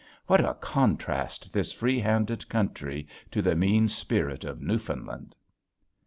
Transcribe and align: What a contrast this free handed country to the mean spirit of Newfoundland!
What 0.25 0.43
a 0.43 0.55
contrast 0.55 1.53
this 1.53 1.71
free 1.71 1.99
handed 1.99 2.49
country 2.49 3.07
to 3.29 3.43
the 3.43 3.55
mean 3.55 3.87
spirit 3.87 4.43
of 4.43 4.59
Newfoundland! 4.59 5.35